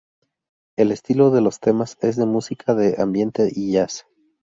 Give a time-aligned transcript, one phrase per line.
[0.79, 4.07] El estilo de los temas es de música de ambiente y jazz.